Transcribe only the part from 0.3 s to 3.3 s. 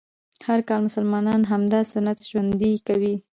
هر کال مسلمانان همدا سنت ژوندی کوي